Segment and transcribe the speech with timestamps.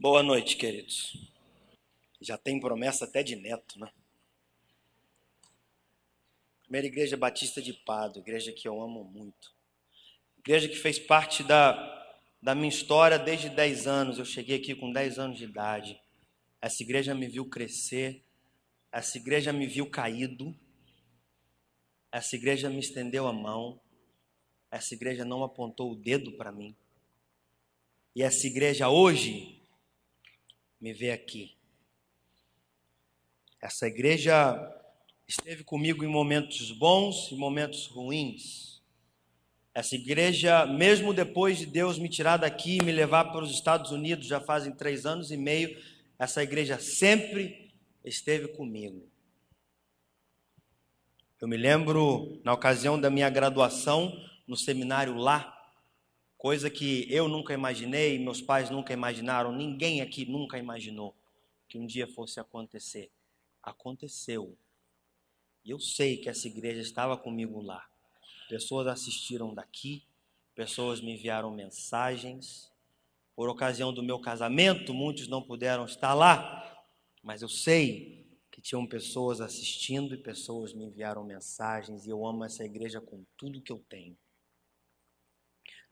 [0.00, 1.14] Boa noite, queridos.
[2.22, 3.92] Já tem promessa até de neto, né?
[6.62, 9.54] Primeira Igreja Batista de Pado, igreja que eu amo muito.
[10.38, 14.18] Igreja que fez parte da, da minha história desde 10 anos.
[14.18, 16.00] Eu cheguei aqui com 10 anos de idade.
[16.62, 18.24] Essa igreja me viu crescer.
[18.90, 20.58] Essa igreja me viu caído.
[22.10, 23.78] Essa igreja me estendeu a mão.
[24.70, 26.74] Essa igreja não apontou o dedo para mim.
[28.16, 29.59] E essa igreja hoje
[30.80, 31.56] me vê aqui.
[33.60, 34.58] Essa igreja
[35.28, 38.82] esteve comigo em momentos bons e momentos ruins.
[39.74, 43.92] Essa igreja, mesmo depois de Deus me tirar daqui e me levar para os Estados
[43.92, 45.78] Unidos, já fazem três anos e meio,
[46.18, 47.72] essa igreja sempre
[48.04, 49.08] esteve comigo.
[51.40, 54.12] Eu me lembro, na ocasião da minha graduação
[54.46, 55.59] no seminário lá,
[56.40, 61.14] Coisa que eu nunca imaginei, meus pais nunca imaginaram, ninguém aqui nunca imaginou
[61.68, 63.10] que um dia fosse acontecer.
[63.62, 64.56] Aconteceu.
[65.62, 67.86] E eu sei que essa igreja estava comigo lá.
[68.48, 70.02] Pessoas assistiram daqui,
[70.54, 72.72] pessoas me enviaram mensagens.
[73.36, 76.86] Por ocasião do meu casamento, muitos não puderam estar lá,
[77.22, 82.44] mas eu sei que tinham pessoas assistindo e pessoas me enviaram mensagens e eu amo
[82.44, 84.16] essa igreja com tudo que eu tenho.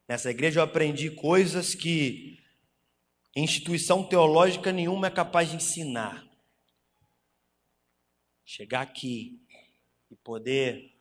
[0.08, 2.42] Nessa igreja eu aprendi coisas que
[3.36, 6.26] instituição teológica nenhuma é capaz de ensinar.
[8.42, 9.38] Chegar aqui
[10.10, 10.96] e poder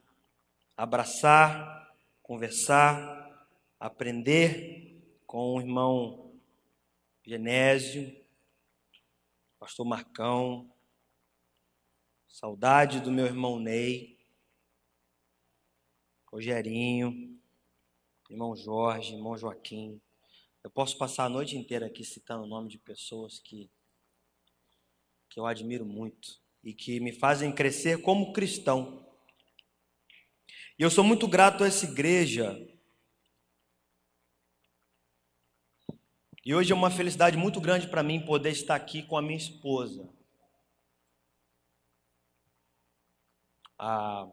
[0.75, 6.37] abraçar, conversar, aprender com o irmão
[7.25, 8.13] Genésio,
[9.57, 10.69] pastor Marcão,
[12.27, 14.19] saudade do meu irmão Ney,
[16.25, 17.36] Rogerinho,
[18.29, 20.01] irmão Jorge, irmão Joaquim.
[20.63, 23.69] Eu posso passar a noite inteira aqui citando o nome de pessoas que,
[25.29, 29.05] que eu admiro muito e que me fazem crescer como cristão.
[30.77, 32.55] E eu sou muito grato a essa igreja.
[36.45, 39.37] E hoje é uma felicidade muito grande para mim poder estar aqui com a minha
[39.37, 40.07] esposa.
[43.79, 44.31] A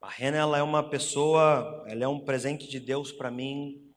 [0.00, 3.92] a Rena ela é uma pessoa, ela é um presente de Deus para mim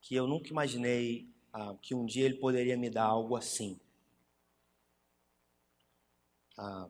[0.00, 3.78] que eu nunca imaginei ah, que um dia ele poderia me dar algo assim.
[6.58, 6.88] Ah,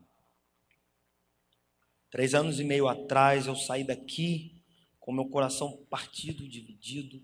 [2.09, 4.55] três anos e meio atrás eu saí daqui
[4.99, 7.21] com meu coração partido, dividido.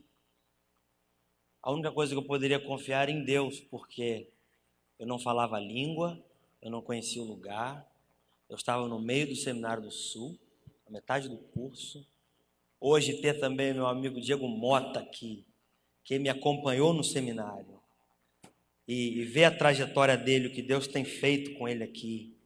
[1.63, 4.29] A única coisa que eu poderia confiar em Deus, porque
[5.00, 6.23] eu não falava a língua,
[6.61, 7.89] eu não conhecia o lugar,
[8.47, 10.38] eu estava no meio do seminário do Sul
[10.93, 12.07] metade do curso.
[12.79, 15.45] Hoje ter também meu amigo Diego Mota aqui,
[16.03, 17.81] que me acompanhou no seminário.
[18.87, 22.37] E, e ver a trajetória dele, o que Deus tem feito com ele aqui.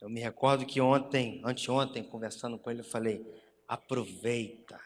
[0.00, 3.24] Eu me recordo que ontem, anteontem, conversando com ele, eu falei:
[3.68, 4.80] aproveita,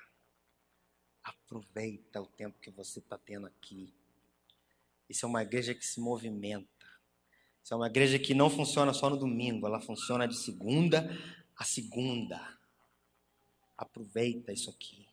[1.22, 3.94] aproveita o tempo que você está tendo aqui.
[5.08, 6.68] Isso é uma igreja que se movimenta.
[7.62, 11.08] Isso é uma igreja que não funciona só no domingo, ela funciona de segunda
[11.58, 12.57] a segunda.
[13.78, 15.06] Aproveita isso aqui.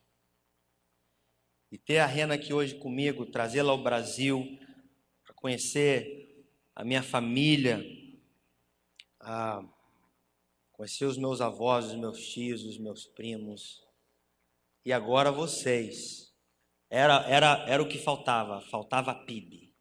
[1.71, 4.57] E ter a Rena aqui hoje comigo, trazê-la ao Brasil,
[5.23, 6.43] para conhecer
[6.75, 7.85] a minha família,
[9.19, 9.63] a
[10.71, 13.83] conhecer os meus avós, os meus tios, os meus primos.
[14.83, 16.33] E agora vocês.
[16.89, 19.73] Era, era, era o que faltava, faltava a PIB.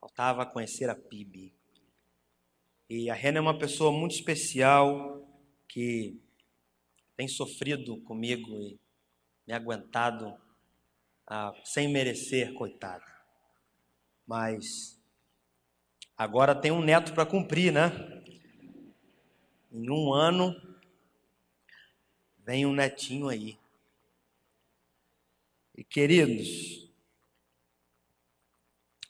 [0.00, 1.54] Faltava conhecer a PIB.
[2.88, 5.28] E a Rena é uma pessoa muito especial
[5.68, 6.20] que
[7.16, 8.78] tem sofrido comigo e
[9.46, 10.36] me aguentado
[11.26, 13.04] ah, sem merecer, coitada.
[14.26, 15.00] Mas
[16.16, 17.90] agora tem um neto para cumprir, né?
[19.72, 20.54] Em um ano
[22.44, 23.58] vem um netinho aí.
[25.74, 26.88] E queridos,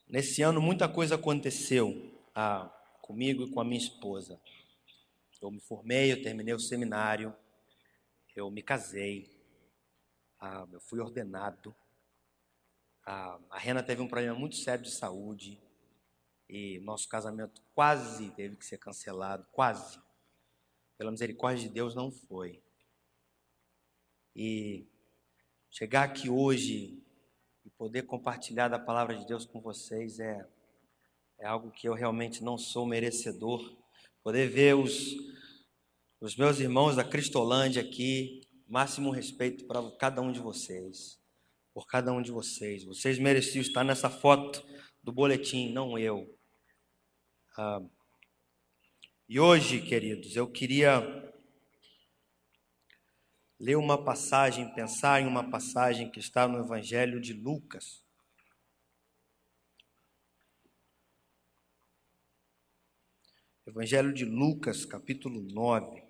[0.08, 2.70] nesse ano muita coisa aconteceu ah,
[3.02, 4.40] comigo e com a minha esposa.
[5.42, 7.34] Eu me formei, eu terminei o seminário
[8.36, 9.34] eu me casei,
[10.38, 11.74] ah, eu fui ordenado.
[13.06, 15.58] Ah, a Rena teve um problema muito sério de saúde
[16.48, 19.98] e nosso casamento quase teve que ser cancelado, quase.
[20.98, 22.62] Pela misericórdia de Deus não foi.
[24.34, 24.86] E
[25.70, 27.02] chegar aqui hoje
[27.64, 30.46] e poder compartilhar da palavra de Deus com vocês é,
[31.38, 33.76] é algo que eu realmente não sou merecedor.
[34.22, 35.16] Poder ver os,
[36.20, 41.20] os meus irmãos da Cristolândia aqui, máximo respeito para cada um de vocês,
[41.74, 42.84] por cada um de vocês.
[42.84, 44.64] Vocês mereciam estar nessa foto
[45.02, 46.26] do boletim, não eu.
[47.58, 47.80] Ah,
[49.28, 51.02] e hoje, queridos, eu queria
[53.60, 58.04] ler uma passagem, pensar em uma passagem que está no Evangelho de Lucas.
[63.66, 66.05] Evangelho de Lucas, capítulo 9.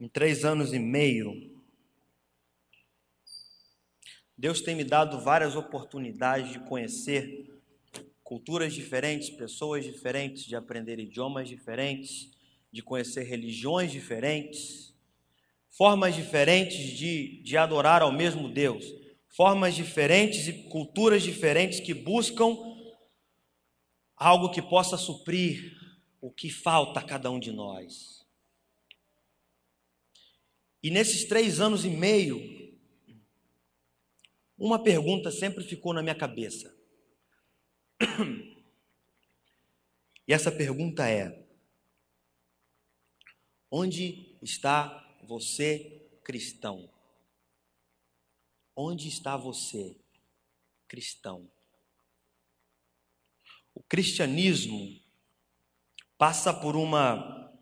[0.00, 1.50] Em três anos e meio,
[4.36, 7.50] Deus tem me dado várias oportunidades de conhecer
[8.22, 12.30] culturas diferentes, pessoas diferentes, de aprender idiomas diferentes,
[12.70, 14.94] de conhecer religiões diferentes,
[15.68, 18.84] formas diferentes de, de adorar ao mesmo Deus,
[19.26, 22.56] formas diferentes e culturas diferentes que buscam
[24.16, 25.76] algo que possa suprir
[26.20, 28.17] o que falta a cada um de nós.
[30.82, 32.40] E nesses três anos e meio,
[34.56, 36.76] uma pergunta sempre ficou na minha cabeça.
[40.26, 41.42] E essa pergunta é:
[43.70, 46.88] Onde está você, cristão?
[48.76, 49.96] Onde está você,
[50.86, 51.50] cristão?
[53.74, 55.00] O cristianismo
[56.16, 57.52] passa por uma,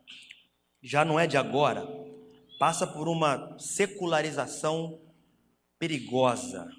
[0.83, 1.87] já não é de agora,
[2.59, 5.01] passa por uma secularização
[5.79, 6.71] perigosa.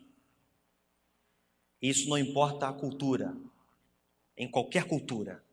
[1.82, 3.38] Isso não importa a cultura,
[4.36, 5.44] em qualquer cultura.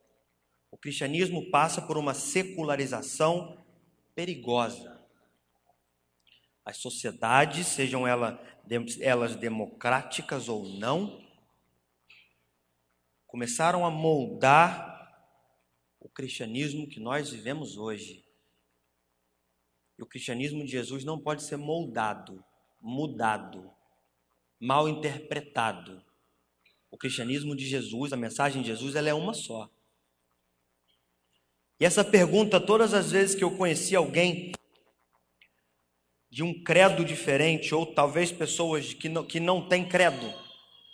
[0.71, 3.63] O cristianismo passa por uma secularização
[4.15, 5.01] perigosa.
[6.65, 11.23] As sociedades, sejam elas democráticas ou não,
[13.27, 14.95] começaram a moldar
[16.01, 18.24] o cristianismo que nós vivemos hoje.
[19.99, 22.45] E o cristianismo de Jesus não pode ser moldado,
[22.81, 23.71] mudado,
[24.61, 26.03] mal interpretado.
[26.91, 29.69] O cristianismo de Jesus, a mensagem de Jesus, ela é uma só.
[31.79, 34.53] E essa pergunta, todas as vezes que eu conheci alguém
[36.31, 40.33] de um credo diferente, ou talvez pessoas que não, que não têm credo,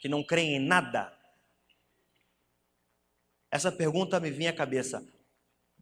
[0.01, 1.17] que não creem em nada,
[3.51, 5.07] essa pergunta me vinha à cabeça: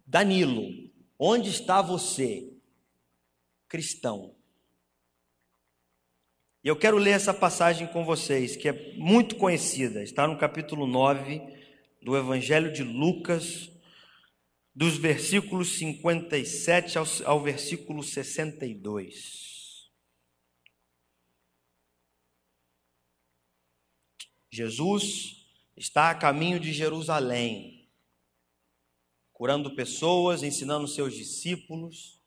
[0.07, 2.58] Danilo, onde está você,
[3.69, 4.35] cristão?
[6.65, 10.87] E eu quero ler essa passagem com vocês, que é muito conhecida, está no capítulo
[10.87, 11.41] 9
[12.03, 13.71] do Evangelho de Lucas,
[14.75, 19.91] dos versículos 57 ao, ao versículo 62.
[24.51, 27.89] Jesus está a caminho de Jerusalém,
[29.33, 32.18] curando pessoas, ensinando seus discípulos,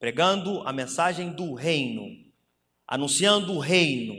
[0.00, 2.28] pregando a mensagem do reino
[2.90, 4.14] anunciando o reino.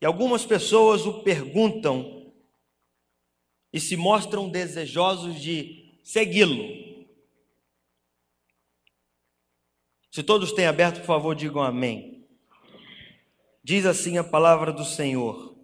[0.00, 2.32] E algumas pessoas o perguntam
[3.70, 6.64] e se mostram desejosos de segui-lo.
[10.10, 12.26] Se todos têm aberto, por favor, digam amém.
[13.62, 15.54] Diz assim a palavra do Senhor: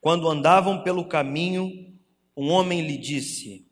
[0.00, 1.89] Quando andavam pelo caminho,
[2.42, 3.70] um homem lhe disse: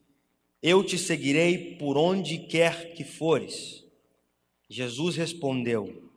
[0.63, 3.85] eu te seguirei por onde quer que fores.
[4.69, 6.11] Jesus respondeu: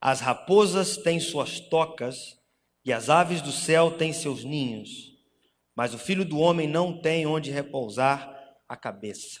[0.00, 2.36] As raposas têm suas tocas
[2.84, 5.16] e as aves do céu têm seus ninhos,
[5.74, 8.34] mas o filho do homem não tem onde repousar
[8.68, 9.40] a cabeça.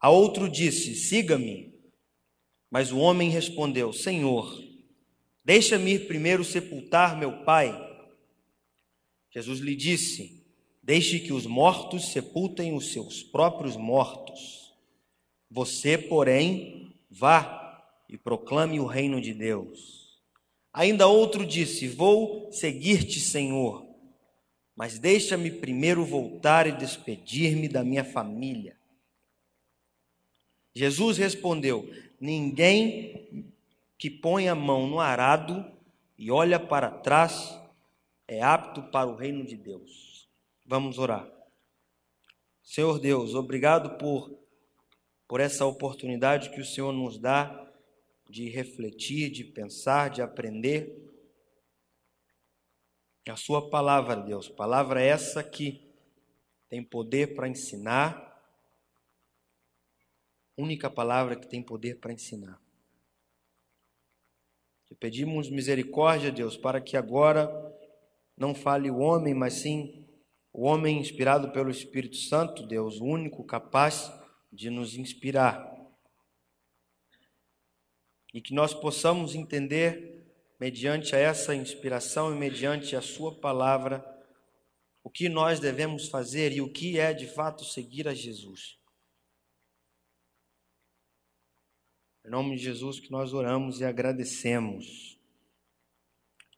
[0.00, 1.76] A outro disse: Siga-me.
[2.68, 4.60] Mas o homem respondeu: Senhor,
[5.44, 7.72] deixa-me ir primeiro sepultar meu pai.
[9.30, 10.35] Jesus lhe disse:
[10.86, 14.72] Deixe que os mortos sepultem os seus próprios mortos.
[15.50, 20.16] Você, porém, vá e proclame o reino de Deus.
[20.72, 23.84] Ainda outro disse: Vou seguir-te, Senhor,
[24.76, 28.76] mas deixa-me primeiro voltar e despedir-me da minha família.
[30.72, 33.52] Jesus respondeu: Ninguém
[33.98, 35.68] que põe a mão no arado
[36.16, 37.58] e olha para trás
[38.28, 40.05] é apto para o reino de Deus.
[40.68, 41.30] Vamos orar.
[42.60, 44.36] Senhor Deus, obrigado por,
[45.28, 47.72] por essa oportunidade que o Senhor nos dá
[48.28, 51.04] de refletir, de pensar, de aprender.
[53.28, 55.88] A Sua palavra, Deus, palavra essa que
[56.68, 58.24] tem poder para ensinar,
[60.56, 62.60] única palavra que tem poder para ensinar.
[64.86, 67.48] Te pedimos misericórdia, Deus, para que agora
[68.36, 70.05] não fale o homem, mas sim
[70.56, 74.10] o homem inspirado pelo Espírito Santo, Deus, o único capaz
[74.50, 75.70] de nos inspirar.
[78.32, 80.24] E que nós possamos entender,
[80.58, 84.02] mediante essa inspiração e mediante a Sua palavra,
[85.04, 88.78] o que nós devemos fazer e o que é de fato seguir a Jesus.
[92.24, 95.20] Em nome de Jesus que nós oramos e agradecemos.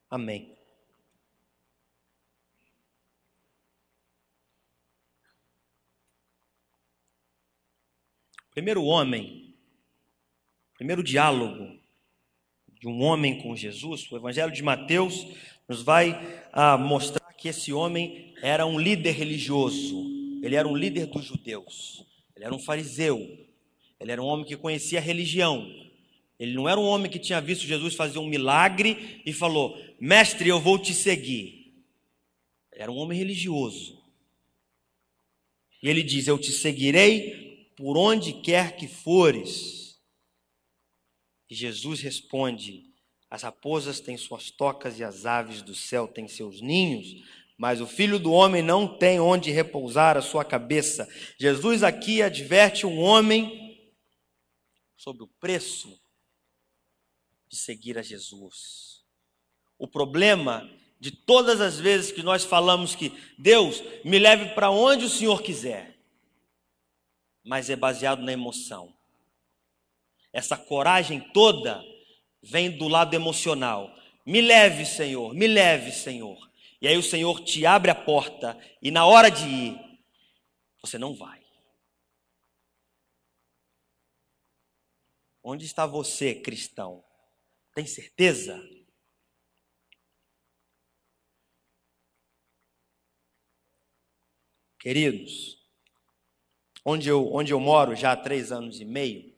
[0.08, 0.57] Amém.
[8.58, 9.54] Primeiro homem,
[10.74, 11.78] primeiro diálogo
[12.80, 15.28] de um homem com Jesus, o Evangelho de Mateus
[15.68, 20.04] nos vai ah, mostrar que esse homem era um líder religioso,
[20.42, 23.20] ele era um líder dos judeus, ele era um fariseu,
[24.00, 25.72] ele era um homem que conhecia a religião.
[26.36, 30.48] Ele não era um homem que tinha visto Jesus fazer um milagre e falou: Mestre,
[30.48, 31.76] eu vou te seguir.
[32.72, 34.02] Ele era um homem religioso.
[35.80, 37.47] E ele diz: Eu te seguirei
[37.78, 39.96] por onde quer que fores.
[41.48, 42.92] E Jesus responde:
[43.30, 47.24] As raposas têm suas tocas e as aves do céu têm seus ninhos,
[47.56, 51.08] mas o filho do homem não tem onde repousar a sua cabeça.
[51.38, 53.80] Jesus aqui adverte um homem
[54.96, 55.96] sobre o preço
[57.48, 59.04] de seguir a Jesus.
[59.78, 60.68] O problema
[60.98, 65.40] de todas as vezes que nós falamos que Deus me leve para onde o Senhor
[65.42, 65.97] quiser,
[67.48, 68.94] mas é baseado na emoção.
[70.30, 71.82] Essa coragem toda
[72.42, 73.90] vem do lado emocional.
[74.26, 76.46] Me leve, Senhor, me leve, Senhor.
[76.78, 79.98] E aí o Senhor te abre a porta e na hora de ir,
[80.82, 81.42] você não vai.
[85.42, 87.02] Onde está você, cristão?
[87.74, 88.62] Tem certeza?
[94.78, 95.57] Queridos,
[96.90, 99.36] onde eu, onde eu moro já há três anos e meio,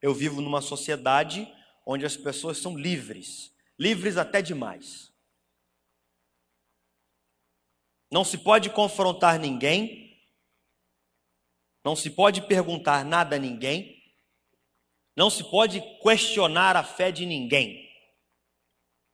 [0.00, 1.46] eu vivo numa sociedade
[1.86, 5.12] onde as pessoas são livres, livres até demais.
[8.10, 10.20] Não se pode confrontar ninguém,
[11.84, 14.02] não se pode perguntar nada a ninguém,
[15.14, 17.88] não se pode questionar a fé de ninguém.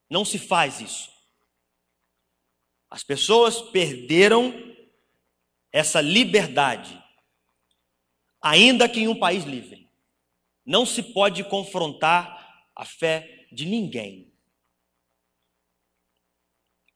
[0.09, 1.13] Não se faz isso.
[2.89, 4.68] As pessoas perderam
[5.73, 7.03] essa liberdade,
[8.41, 9.89] ainda que em um país livre.
[10.65, 14.33] Não se pode confrontar a fé de ninguém.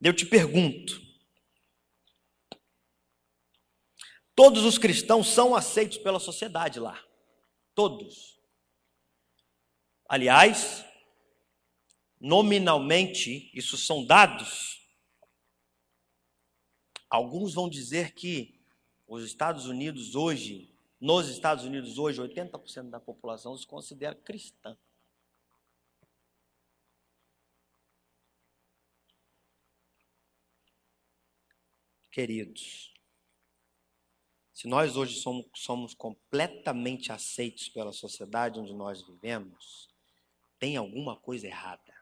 [0.00, 1.00] Eu te pergunto:
[4.34, 7.02] todos os cristãos são aceitos pela sociedade lá?
[7.74, 8.40] Todos.
[10.08, 10.84] Aliás,
[12.20, 14.80] nominalmente, isso são dados.
[17.08, 18.61] Alguns vão dizer que
[19.12, 24.74] os Estados Unidos hoje, nos Estados Unidos hoje, 80% da população se considera cristã.
[32.10, 32.94] Queridos,
[34.54, 39.90] se nós hoje somos, somos completamente aceitos pela sociedade onde nós vivemos,
[40.58, 41.94] tem alguma coisa errada.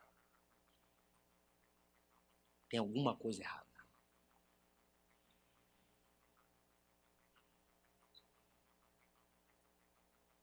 [2.69, 3.70] Tem alguma coisa errada.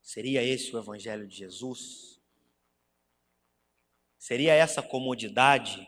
[0.08, 2.18] Seria esse o Evangelho de Jesus?
[4.16, 5.86] Seria essa comodidade?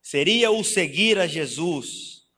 [0.00, 2.30] Seria o seguir a Jesus?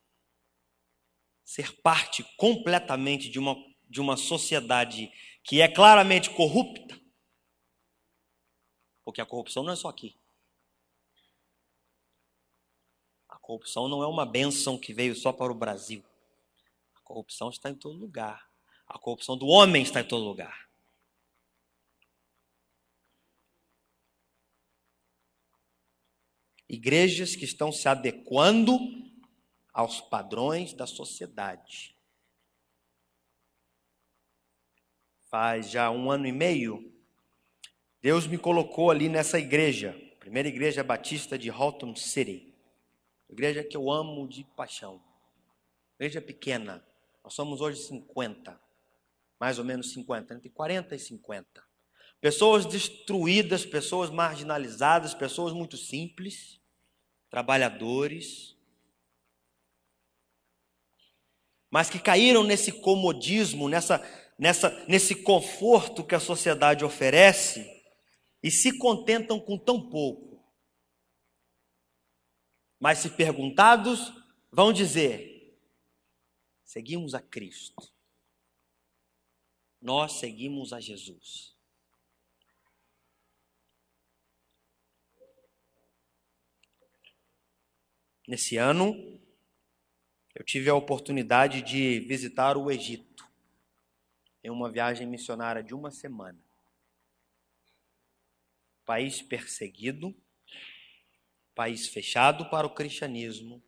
[1.45, 3.55] Ser parte completamente de uma,
[3.87, 5.13] de uma sociedade
[5.43, 6.99] que é claramente corrupta?
[9.05, 10.19] Porque a corrupção não é só aqui.
[13.27, 16.03] A corrupção não é uma bênção que veio só para o Brasil.
[16.95, 18.48] A corrupção está em todo lugar.
[18.89, 20.67] A corrupção do homem está em todo lugar.
[26.67, 28.77] Igrejas que estão se adequando
[29.71, 31.95] aos padrões da sociedade.
[35.29, 36.99] Faz já um ano e meio
[38.01, 42.55] Deus me colocou ali nessa igreja, primeira igreja batista de Halton City.
[43.29, 45.03] Igreja que eu amo de paixão.
[45.95, 46.81] Igreja pequena.
[47.21, 48.57] Nós somos hoje 50,
[49.39, 51.63] mais ou menos 50, entre 40 e 50.
[52.19, 56.59] Pessoas destruídas, pessoas marginalizadas, pessoas muito simples,
[57.29, 58.57] trabalhadores,
[61.69, 64.03] mas que caíram nesse comodismo, nessa,
[64.37, 67.65] nessa, nesse conforto que a sociedade oferece
[68.43, 70.43] e se contentam com tão pouco.
[72.79, 74.11] Mas se perguntados,
[74.51, 75.57] vão dizer:
[76.63, 77.98] seguimos a Cristo.
[79.81, 81.55] Nós seguimos a Jesus.
[88.27, 88.93] Nesse ano,
[90.35, 93.27] eu tive a oportunidade de visitar o Egito
[94.43, 96.39] em uma viagem missionária de uma semana.
[98.85, 100.15] País perseguido,
[101.55, 103.63] país fechado para o cristianismo,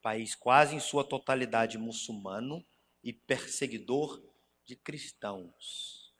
[0.00, 2.64] país quase em sua totalidade muçulmano
[3.04, 4.29] e perseguidor
[4.70, 6.14] de cristãos.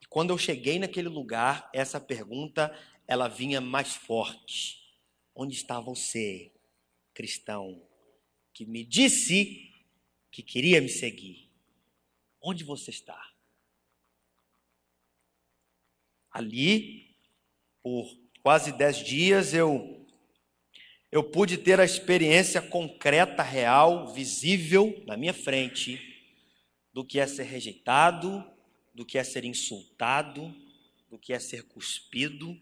[0.00, 2.74] E quando eu cheguei naquele lugar, essa pergunta
[3.06, 4.82] ela vinha mais forte.
[5.34, 6.50] Onde está você,
[7.12, 7.86] cristão,
[8.54, 9.70] que me disse
[10.30, 11.50] que queria me seguir?
[12.40, 13.34] Onde você está?
[16.30, 17.14] Ali,
[17.82, 18.06] por
[18.42, 19.93] quase dez dias, eu
[21.14, 26.00] eu pude ter a experiência concreta, real, visível na minha frente
[26.92, 28.44] do que é ser rejeitado,
[28.92, 30.52] do que é ser insultado,
[31.08, 32.60] do que é ser cuspido,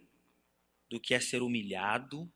[0.91, 2.31] do que é ser humilhado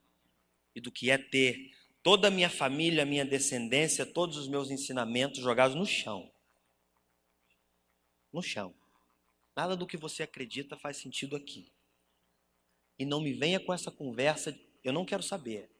[0.73, 1.71] e do que é ter
[2.01, 6.31] toda a minha família, minha descendência, todos os meus ensinamentos jogados no chão.
[8.33, 8.73] No chão.
[9.55, 11.71] Nada do que você acredita faz sentido aqui.
[12.97, 15.76] E não me venha com essa conversa, eu não quero saber.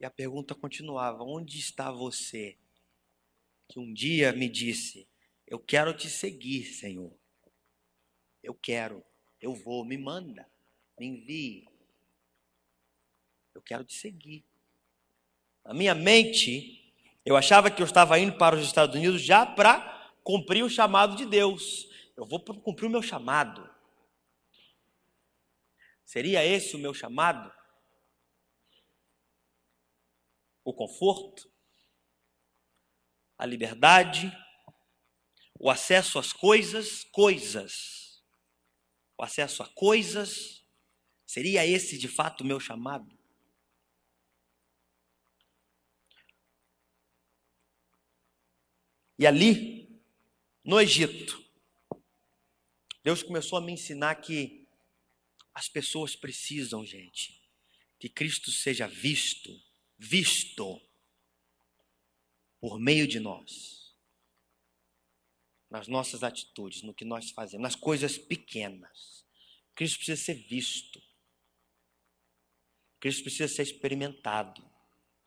[0.00, 2.56] E a pergunta continuava: onde está você?
[3.68, 5.08] Que um dia me disse:
[5.46, 7.12] Eu quero te seguir, Senhor.
[8.42, 9.04] Eu quero,
[9.40, 10.48] eu vou, me manda,
[10.98, 11.68] me envie.
[13.54, 14.44] Eu quero te seguir.
[15.64, 20.12] Na minha mente, eu achava que eu estava indo para os Estados Unidos já para
[20.22, 21.88] cumprir o chamado de Deus.
[22.16, 23.68] Eu vou cumprir o meu chamado.
[26.04, 27.52] Seria esse o meu chamado?
[30.68, 31.50] O conforto?
[33.38, 34.30] A liberdade?
[35.58, 37.04] O acesso às coisas?
[37.04, 38.22] Coisas.
[39.16, 40.62] O acesso a coisas?
[41.24, 43.18] Seria esse de fato o meu chamado?
[49.18, 49.98] E ali,
[50.62, 51.42] no Egito,
[53.02, 54.68] Deus começou a me ensinar que
[55.54, 57.40] as pessoas precisam, gente,
[57.98, 59.66] que Cristo seja visto,
[59.98, 60.80] visto
[62.60, 63.96] por meio de nós,
[65.68, 69.26] nas nossas atitudes, no que nós fazemos, nas coisas pequenas.
[69.74, 71.02] Cristo precisa ser visto.
[73.00, 74.64] Cristo precisa ser experimentado,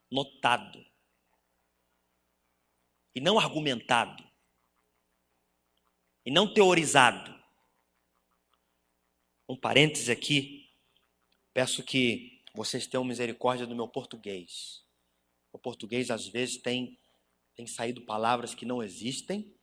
[0.09, 0.85] notado
[3.13, 4.23] e não argumentado,
[6.25, 7.39] e não teorizado.
[9.47, 10.73] Um parêntese aqui,
[11.53, 14.83] peço que vocês tenham misericórdia do meu português.
[15.51, 16.97] O português às vezes tem,
[17.55, 19.53] tem saído palavras que não existem.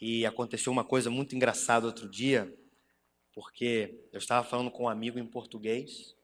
[0.00, 2.52] E aconteceu uma coisa muito engraçada outro dia,
[3.32, 6.14] porque eu estava falando com um amigo em português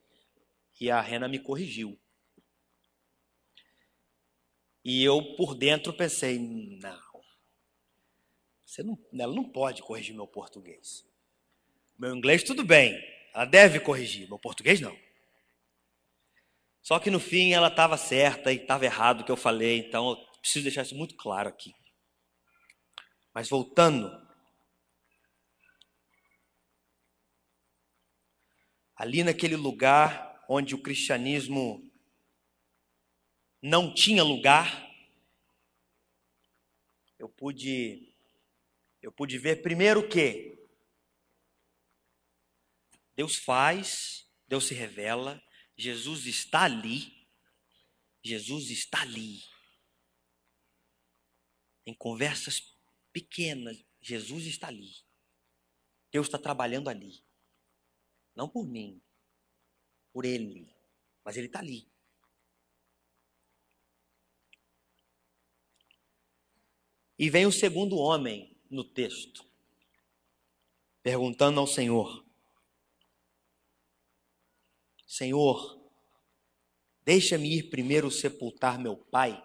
[0.81, 1.99] e a Rena me corrigiu.
[4.85, 7.23] E eu, por dentro, pensei: não,
[8.65, 11.07] você não, ela não pode corrigir meu português.
[11.99, 12.99] Meu inglês, tudo bem,
[13.35, 14.97] ela deve corrigir, meu português não.
[16.83, 20.11] Só que no fim ela estava certa e estava errado o que eu falei, então
[20.11, 21.75] eu preciso deixar isso muito claro aqui.
[23.33, 24.11] Mas voltando,
[28.97, 31.89] ali naquele lugar onde o cristianismo
[33.63, 34.91] não tinha lugar,
[37.19, 38.09] eu pude
[39.03, 40.60] eu pude ver primeiro que
[43.17, 45.43] Deus faz, Deus se revela,
[45.77, 47.21] Jesus está ali.
[48.23, 49.43] Jesus está ali.
[51.87, 52.77] Em conversas
[53.13, 54.93] pequenas, Jesus está ali.
[56.13, 57.25] Deus está trabalhando ali.
[58.35, 59.03] Não por mim,
[60.13, 60.75] por Ele,
[61.25, 61.91] mas Ele está ali.
[67.19, 69.47] E vem o segundo homem no texto,
[71.03, 72.25] perguntando ao Senhor:
[75.11, 75.77] Senhor,
[77.05, 79.45] deixa-me ir primeiro sepultar meu pai.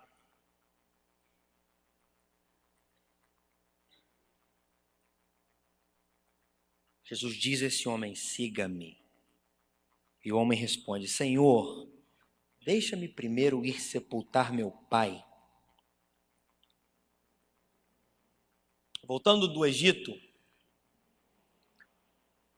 [7.03, 9.03] Jesus diz a esse homem: siga-me.
[10.23, 11.89] E o homem responde: Senhor,
[12.63, 15.25] deixa-me primeiro ir sepultar meu pai.
[19.03, 20.13] Voltando do Egito,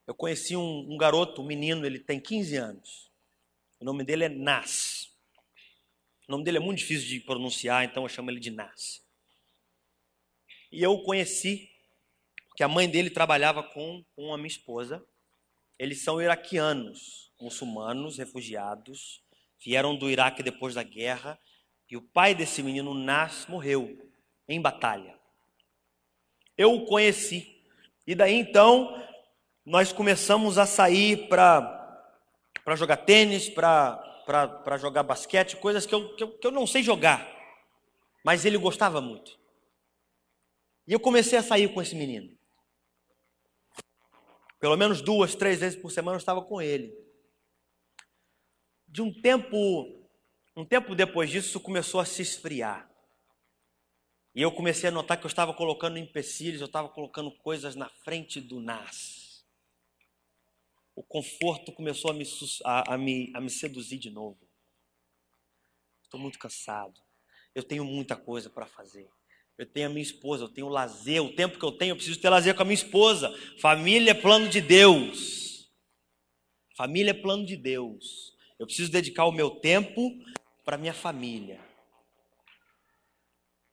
[0.07, 3.11] Eu conheci um, um garoto, um menino, ele tem 15 anos.
[3.79, 5.11] O nome dele é Nas.
[6.27, 9.05] O nome dele é muito difícil de pronunciar, então eu chamo ele de Nas.
[10.71, 11.69] E eu o conheci
[12.57, 15.05] porque a mãe dele trabalhava com, com a minha esposa.
[15.77, 19.21] Eles são iraquianos, muçulmanos, refugiados,
[19.63, 21.39] vieram do Iraque depois da guerra,
[21.87, 24.11] e o pai desse menino, Nas, morreu
[24.49, 25.15] em batalha.
[26.57, 27.61] Eu o conheci.
[28.07, 29.06] E daí então,
[29.67, 36.37] nós começamos a sair para jogar tênis, para jogar basquete, coisas que eu, que, eu,
[36.37, 37.27] que eu não sei jogar.
[38.23, 39.37] Mas ele gostava muito.
[40.87, 42.33] E eu comecei a sair com esse menino.
[44.57, 46.97] Pelo menos duas, três vezes por semana eu estava com ele.
[48.87, 50.07] De um tempo,
[50.55, 52.89] um tempo depois disso, isso começou a se esfriar.
[54.33, 57.89] E eu comecei a notar que eu estava colocando empecilhos, eu estava colocando coisas na
[57.89, 59.26] frente do nas.
[60.97, 62.25] O conforto começou a me,
[62.65, 64.39] a, a me, a me seduzir de novo.
[66.01, 66.99] Estou muito cansado.
[67.53, 69.07] Eu tenho muita coisa para fazer.
[69.59, 72.19] Eu tenho a minha esposa, eu tenho lazer, o tempo que eu tenho, eu preciso
[72.19, 73.31] ter lazer com a minha esposa.
[73.59, 75.71] Família é plano de Deus.
[76.75, 78.35] Família é plano de Deus.
[78.57, 80.17] Eu preciso dedicar o meu tempo
[80.65, 81.63] para minha família.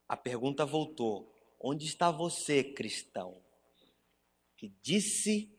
[0.07, 3.43] A pergunta voltou: onde está você, cristão,
[4.59, 5.54] que disse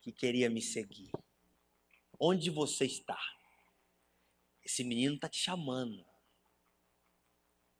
[0.00, 1.10] que queria me seguir?
[2.18, 3.18] Onde você está?
[4.64, 6.04] Esse menino está te chamando.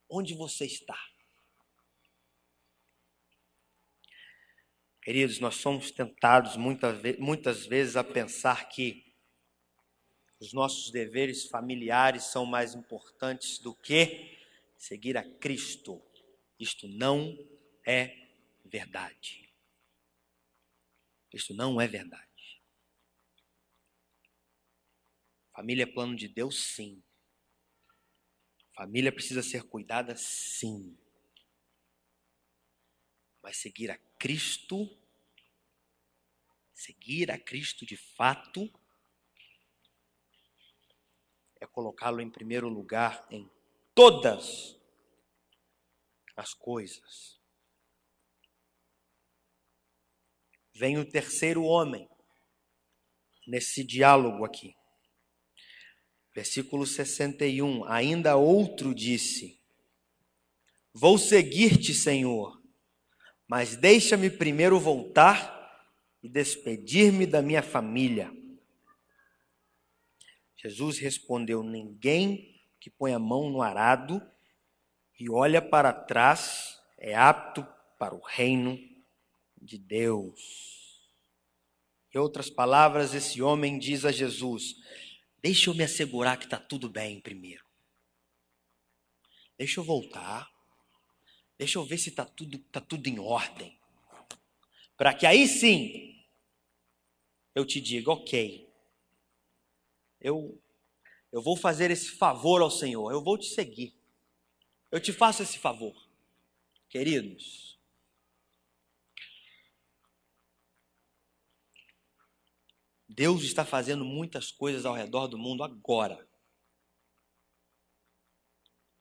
[0.09, 0.97] Onde você está?
[5.01, 9.11] Queridos, nós somos tentados muitas vezes a pensar que
[10.39, 14.37] os nossos deveres familiares são mais importantes do que
[14.77, 16.01] seguir a Cristo.
[16.59, 17.37] Isto não
[17.85, 18.27] é
[18.65, 19.50] verdade.
[21.33, 22.61] Isto não é verdade.
[25.53, 27.01] Família é plano de Deus, sim.
[28.73, 30.97] Família precisa ser cuidada, sim.
[33.43, 34.89] Mas seguir a Cristo,
[36.73, 38.71] seguir a Cristo de fato,
[41.59, 43.49] é colocá-lo em primeiro lugar em
[43.93, 44.79] todas
[46.35, 47.40] as coisas.
[50.73, 52.07] Vem o terceiro homem
[53.47, 54.75] nesse diálogo aqui.
[56.33, 57.85] Versículo 61.
[57.85, 59.59] Ainda outro disse:
[60.93, 62.61] Vou seguir-te, Senhor
[63.51, 65.85] mas deixa-me primeiro voltar
[66.23, 68.31] e despedir-me da minha família.
[70.55, 74.25] Jesus respondeu: Ninguém que põe a mão no arado
[75.19, 77.67] e olha para trás é apto
[77.99, 78.79] para o reino
[79.61, 81.09] de Deus.
[82.13, 84.75] Em outras palavras, esse homem diz a Jesus:
[85.41, 87.63] Deixa eu me assegurar que está tudo bem primeiro.
[89.57, 90.51] Deixa eu voltar.
[91.57, 93.77] Deixa eu ver se está tudo, tá tudo em ordem.
[94.97, 96.19] Para que aí sim
[97.53, 98.67] eu te diga, ok,
[100.19, 100.59] eu,
[101.31, 103.93] eu vou fazer esse favor ao Senhor, eu vou te seguir.
[104.91, 105.95] Eu te faço esse favor.
[106.89, 107.70] Queridos,
[113.13, 116.27] Deus está fazendo muitas coisas ao redor do mundo agora.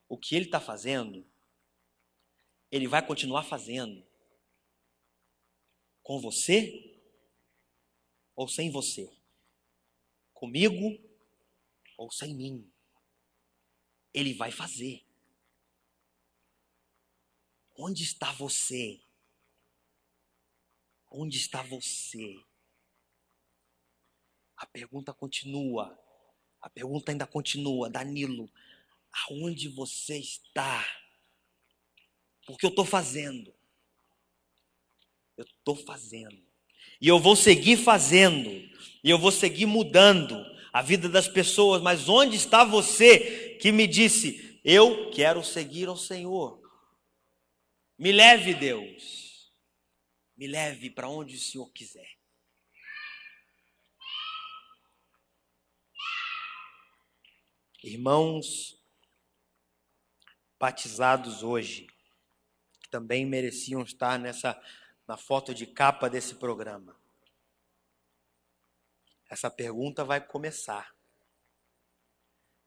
[0.08, 1.30] O que Ele está fazendo
[2.70, 4.06] ele vai continuar fazendo.
[6.02, 6.72] Com você
[8.34, 9.10] ou sem você?
[10.32, 10.98] Comigo
[11.98, 12.72] ou sem mim?
[14.14, 15.04] Ele vai fazer.
[17.76, 19.02] Onde está você?
[21.10, 22.44] Onde está você?
[24.60, 25.98] A pergunta continua.
[26.60, 27.88] A pergunta ainda continua.
[27.88, 28.52] Danilo,
[29.10, 30.86] aonde você está?
[32.44, 33.54] Porque eu estou fazendo.
[35.34, 36.46] Eu estou fazendo.
[37.00, 38.50] E eu vou seguir fazendo.
[39.02, 40.36] E eu vou seguir mudando
[40.74, 41.80] a vida das pessoas.
[41.80, 46.60] Mas onde está você que me disse: Eu quero seguir ao Senhor?
[47.98, 49.50] Me leve, Deus.
[50.36, 52.19] Me leve para onde o Senhor quiser.
[57.82, 58.78] Irmãos
[60.58, 61.86] batizados hoje,
[62.90, 64.60] também mereciam estar nessa
[65.08, 66.94] na foto de capa desse programa.
[69.30, 70.94] Essa pergunta vai começar.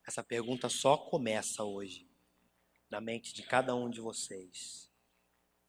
[0.05, 2.09] Essa pergunta só começa hoje
[2.89, 4.91] na mente de cada um de vocês.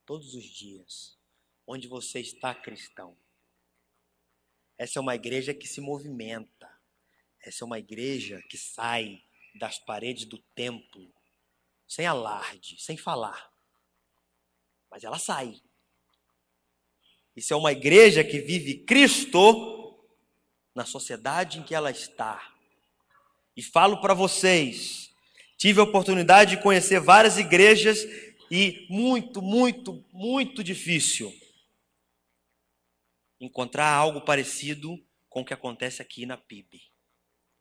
[0.07, 1.19] Todos os dias.
[1.67, 3.17] Onde você está, cristão?
[4.79, 6.81] Essa é uma igreja que se movimenta.
[7.41, 9.23] Essa é uma igreja que sai
[9.55, 11.13] das paredes do templo
[11.87, 13.51] sem alarde, sem falar.
[14.91, 15.61] Mas ela sai.
[17.37, 19.99] Isso é uma igreja que vive Cristo
[20.75, 22.53] na sociedade em que ela está.
[23.57, 25.13] E falo para vocês,
[25.57, 28.01] tive a oportunidade de conhecer várias igrejas
[28.51, 31.33] e muito, muito, muito difícil
[33.41, 36.81] encontrar algo parecido com o que acontece aqui na PIB.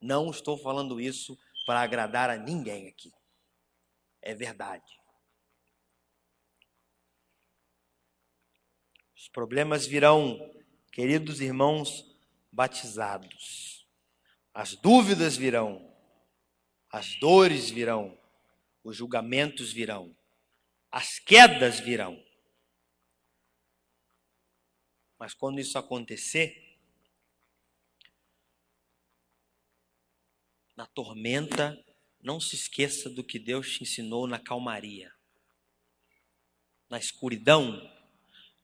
[0.01, 3.11] Não estou falando isso para agradar a ninguém aqui.
[4.21, 4.99] É verdade.
[9.15, 10.37] Os problemas virão,
[10.91, 12.05] queridos irmãos
[12.51, 13.87] batizados.
[14.53, 15.91] As dúvidas virão.
[16.89, 18.17] As dores virão.
[18.83, 20.15] Os julgamentos virão.
[20.91, 22.21] As quedas virão.
[25.17, 26.72] Mas quando isso acontecer,
[30.83, 31.81] na tormenta,
[32.21, 35.13] não se esqueça do que Deus te ensinou na calmaria.
[36.89, 37.89] Na escuridão,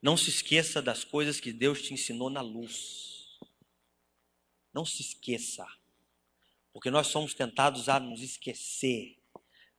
[0.02, 3.40] não se esqueça das coisas que Deus te ensinou na luz.
[4.74, 5.66] Não se esqueça.
[6.74, 9.18] Porque nós somos tentados a nos esquecer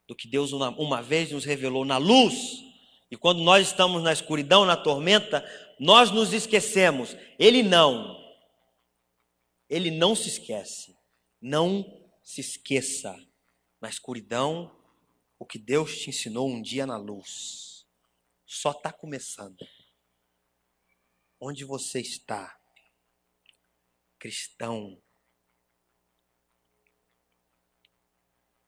[0.08, 2.64] do que Deus uma, uma vez nos revelou na luz.
[3.10, 5.44] E quando nós estamos na escuridão, na tormenta,
[5.78, 7.14] nós nos esquecemos.
[7.38, 8.18] Ele não.
[9.68, 10.96] Ele não se esquece.
[11.38, 11.99] Não
[12.32, 13.16] se esqueça.
[13.80, 14.76] Na escuridão,
[15.38, 17.86] o que Deus te ensinou um dia na luz.
[18.44, 19.66] Só está começando.
[21.40, 22.58] Onde você está?
[24.18, 25.02] Cristão.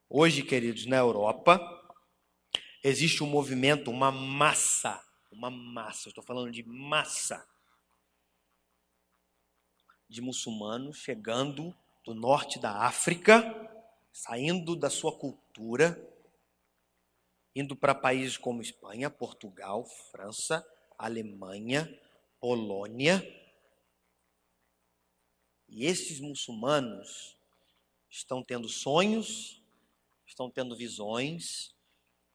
[0.09, 1.59] Hoje, queridos, na Europa,
[2.83, 7.49] existe um movimento, uma massa uma massa, estou falando de massa
[10.09, 13.43] de muçulmanos chegando do norte da África,
[14.13, 15.99] saindo da sua cultura,
[17.55, 20.67] indo para países como Espanha, Portugal, França,
[20.99, 21.89] Alemanha,
[22.41, 23.23] Polônia.
[25.69, 27.37] E esses muçulmanos
[28.11, 29.63] estão tendo sonhos,
[30.27, 31.75] estão tendo visões,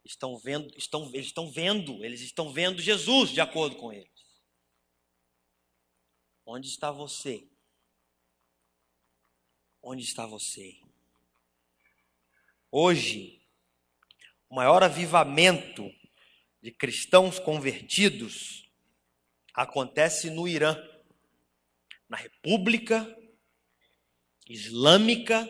[0.04, 4.08] estão vendo, estão, eles estão vendo, eles estão vendo Jesus de acordo com eles.
[6.46, 7.48] Onde está você?
[9.90, 10.78] Onde está você?
[12.70, 13.42] Hoje,
[14.50, 15.90] o maior avivamento
[16.62, 18.70] de cristãos convertidos
[19.54, 20.76] acontece no Irã,
[22.10, 23.08] na República
[24.50, 25.48] Islâmica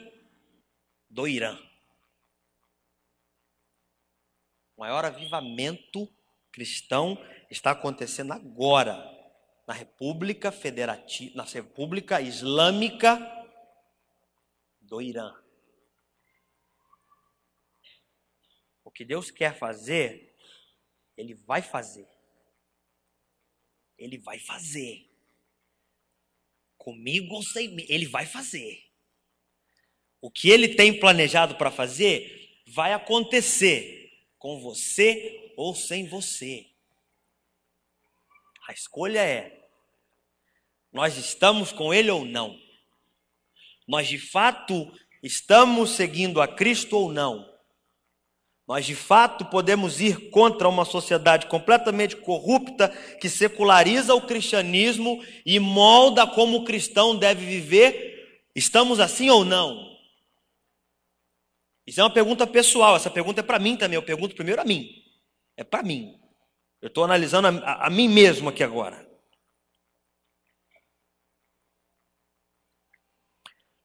[1.10, 1.60] do Irã.
[4.76, 6.08] O maior avivamento
[6.52, 7.18] cristão
[7.50, 9.04] está acontecendo agora
[9.66, 13.37] na República Federativa, na República Islâmica
[14.88, 15.34] do Irã.
[18.84, 20.36] O que Deus quer fazer,
[21.16, 22.08] ele vai fazer.
[23.98, 25.08] Ele vai fazer.
[26.78, 28.84] Comigo ou sem mim, ele vai fazer.
[30.22, 36.66] O que ele tem planejado para fazer vai acontecer com você ou sem você.
[38.68, 39.70] A escolha é:
[40.92, 42.67] nós estamos com Ele ou não?
[43.88, 44.92] Nós de fato
[45.24, 47.48] estamos seguindo a Cristo ou não?
[48.68, 52.90] Nós de fato podemos ir contra uma sociedade completamente corrupta
[53.22, 58.44] que seculariza o cristianismo e molda como o cristão deve viver?
[58.54, 59.96] Estamos assim ou não?
[61.86, 63.96] Isso é uma pergunta pessoal, essa pergunta é para mim também.
[63.96, 64.90] Eu pergunto primeiro a mim.
[65.56, 66.20] É para mim.
[66.82, 69.07] Eu estou analisando a, a, a mim mesmo aqui agora.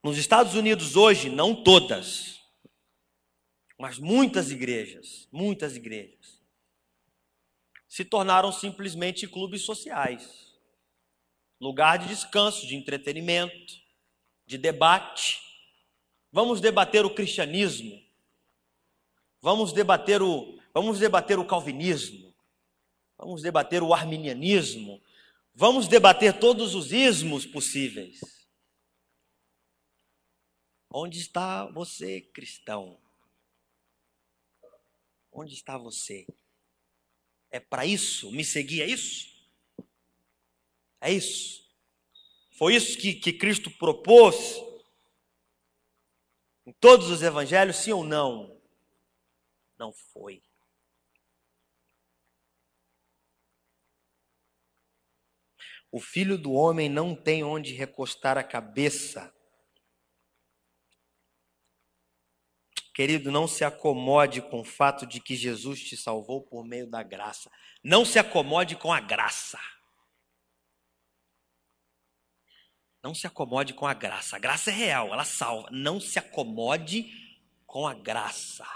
[0.03, 2.41] Nos Estados Unidos hoje, não todas,
[3.79, 6.43] mas muitas igrejas, muitas igrejas,
[7.89, 10.53] se tornaram simplesmente clubes sociais
[11.63, 13.75] lugar de descanso, de entretenimento,
[14.45, 15.41] de debate.
[16.33, 18.03] Vamos debater o cristianismo.
[19.41, 22.35] Vamos debater o, vamos debater o calvinismo.
[23.17, 25.01] Vamos debater o arminianismo.
[25.55, 28.42] Vamos debater todos os ismos possíveis.
[30.95, 33.01] Onde está você, cristão?
[35.33, 36.27] Onde está você?
[37.51, 38.31] É para isso?
[38.31, 39.33] Me seguir é isso?
[41.01, 41.67] É isso?
[42.59, 44.57] Foi isso que, que Cristo propôs
[46.67, 48.61] em todos os evangelhos, sim ou não?
[49.79, 50.43] Não foi.
[55.93, 59.33] o filho do homem não tem onde recostar a cabeça.
[62.95, 67.03] Querido, não se acomode com o fato de que Jesus te salvou por meio da
[67.03, 67.51] graça.
[67.83, 69.59] Não se acomode com a graça.
[73.03, 74.37] Não se acomode com a graça.
[74.37, 75.69] A graça é real, ela salva.
[75.73, 77.11] Não se acomode
[77.67, 78.67] com a graça.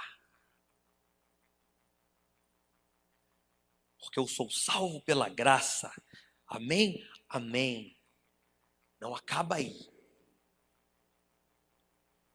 [4.01, 5.93] Porque eu sou salvo pela graça.
[6.47, 7.07] Amém?
[7.29, 7.97] Amém.
[8.99, 9.79] Não acaba aí.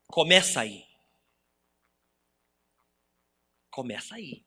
[0.08, 0.91] Começa aí.
[3.72, 4.46] Começa aí.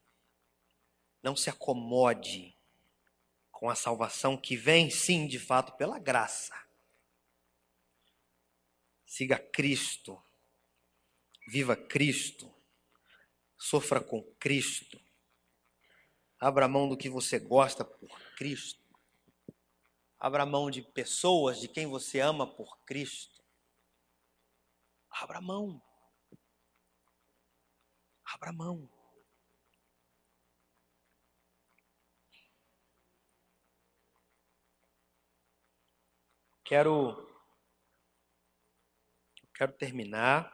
[1.22, 2.54] Não se acomode
[3.50, 6.54] com a salvação que vem, sim, de fato, pela graça.
[9.06, 10.22] Siga Cristo.
[11.48, 12.52] Viva Cristo.
[13.56, 15.00] Sofra com Cristo.
[16.38, 18.84] Abra mão do que você gosta por Cristo.
[20.18, 23.42] Abra mão de pessoas de quem você ama por Cristo.
[25.10, 25.82] Abra mão.
[28.24, 28.93] Abra mão.
[36.64, 37.30] Quero
[39.54, 40.50] quero terminar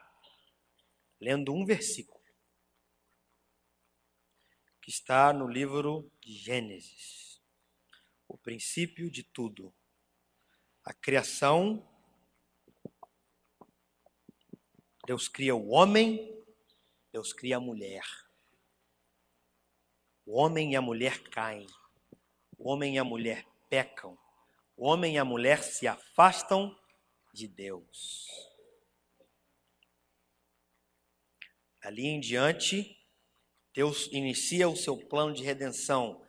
[1.20, 2.20] lendo um versículo
[4.82, 7.40] que está no livro de Gênesis.
[8.26, 9.72] O princípio de tudo.
[10.84, 11.86] A criação
[15.06, 16.44] Deus cria o homem,
[17.12, 18.04] Deus cria a mulher.
[20.26, 21.68] O homem e a mulher caem.
[22.58, 24.18] O homem e a mulher pecam.
[24.80, 26.74] O homem e a mulher se afastam
[27.34, 28.26] de Deus.
[31.82, 32.98] Ali em diante,
[33.74, 36.24] Deus inicia o seu plano de redenção,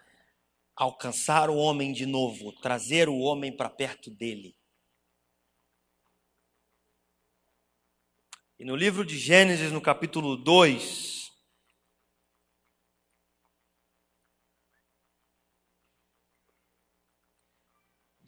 [0.75, 4.53] alcançar o homem de novo, trazer o homem para perto dele.
[8.59, 11.20] E no livro de Gênesis, no capítulo 2,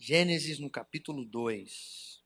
[0.05, 2.21] Gênesis no capítulo 2.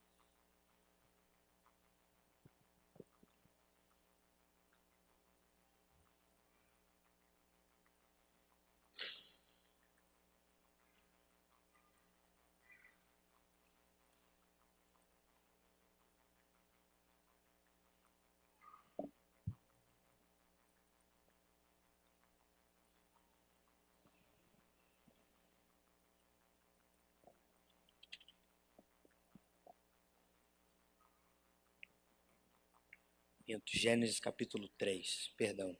[33.69, 35.77] Gênesis capítulo 3, perdão.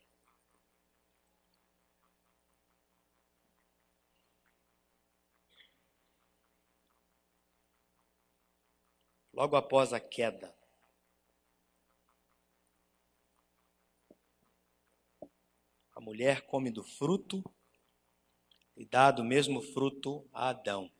[9.33, 10.53] Logo após a queda,
[15.93, 17.41] a mulher come do fruto
[18.75, 20.91] e dá do mesmo fruto a Adão.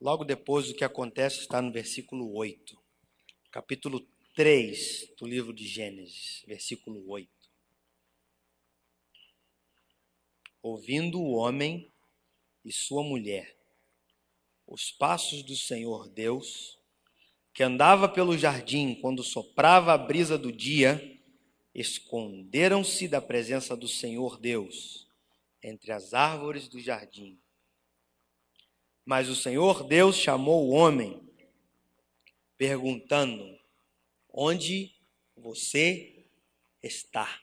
[0.00, 2.80] Logo depois, o que acontece está no versículo 8,
[3.50, 4.06] capítulo
[4.36, 7.28] 3 do livro de Gênesis, versículo 8.
[10.62, 11.92] Ouvindo o homem
[12.64, 13.58] e sua mulher
[14.68, 16.78] os passos do Senhor Deus,
[17.52, 21.18] que andava pelo jardim quando soprava a brisa do dia,
[21.74, 25.08] esconderam-se da presença do Senhor Deus
[25.60, 27.40] entre as árvores do jardim.
[29.08, 31.26] Mas o Senhor Deus chamou o homem,
[32.58, 33.58] perguntando:
[34.28, 34.94] Onde
[35.34, 36.26] você
[36.82, 37.40] está?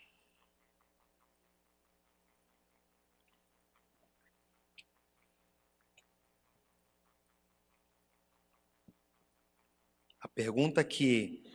[10.19, 11.51] A pergunta que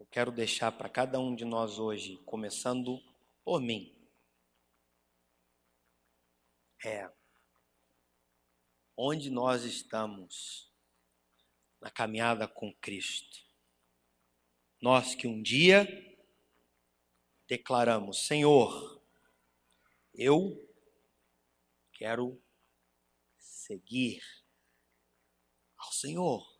[0.00, 2.98] eu quero deixar para cada um de nós hoje, começando
[3.44, 3.94] por mim,
[6.82, 7.17] é:
[9.00, 10.68] onde nós estamos
[11.80, 13.46] na caminhada com Cristo.
[14.82, 15.86] Nós que um dia
[17.46, 19.00] declaramos: Senhor,
[20.12, 20.68] eu
[21.92, 22.42] quero
[23.38, 24.20] seguir
[25.76, 26.58] ao Senhor.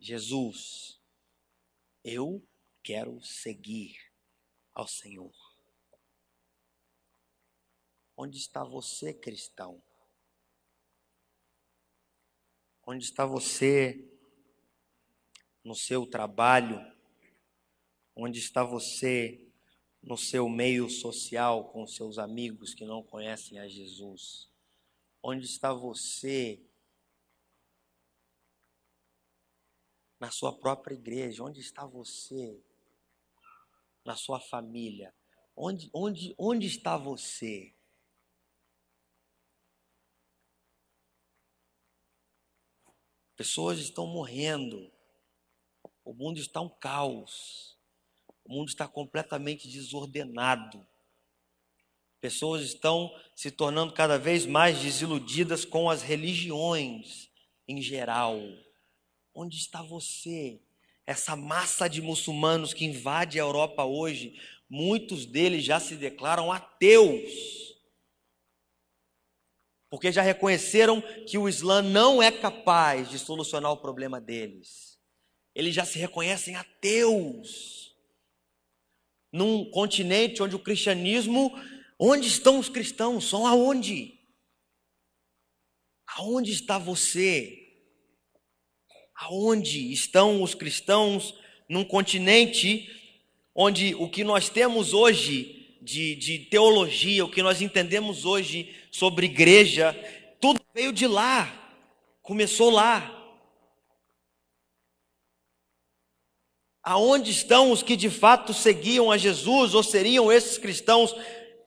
[0.00, 1.00] Jesus,
[2.02, 2.44] eu
[2.82, 3.96] quero seguir
[4.74, 5.32] ao Senhor.
[8.16, 9.83] Onde está você, cristão?
[12.86, 14.06] Onde está você
[15.64, 16.78] no seu trabalho?
[18.14, 19.40] Onde está você
[20.02, 24.50] no seu meio social, com seus amigos que não conhecem a Jesus?
[25.22, 26.62] Onde está você
[30.20, 31.42] na sua própria igreja?
[31.42, 32.62] Onde está você
[34.04, 35.14] na sua família?
[35.56, 37.73] Onde, onde, onde está você?
[43.36, 44.90] Pessoas estão morrendo.
[46.04, 47.76] O mundo está um caos.
[48.44, 50.86] O mundo está completamente desordenado.
[52.20, 57.28] Pessoas estão se tornando cada vez mais desiludidas com as religiões
[57.66, 58.40] em geral.
[59.34, 60.60] Onde está você?
[61.06, 67.73] Essa massa de muçulmanos que invade a Europa hoje, muitos deles já se declaram ateus
[69.94, 74.98] porque já reconheceram que o Islã não é capaz de solucionar o problema deles.
[75.54, 77.94] Eles já se reconhecem ateus.
[79.32, 81.56] Num continente onde o cristianismo,
[81.96, 83.28] onde estão os cristãos?
[83.28, 84.18] São aonde?
[86.08, 87.56] Aonde está você?
[89.14, 91.36] Aonde estão os cristãos
[91.68, 92.90] num continente
[93.54, 99.26] onde o que nós temos hoje de, de teologia, o que nós entendemos hoje sobre
[99.26, 99.92] igreja,
[100.40, 101.50] tudo veio de lá,
[102.22, 103.10] começou lá.
[106.80, 111.12] Aonde estão os que de fato seguiam a Jesus, ou seriam esses cristãos,